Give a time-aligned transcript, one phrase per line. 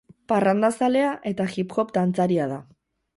[0.31, 2.59] Parrandazalea eta hip hop dantzaria da.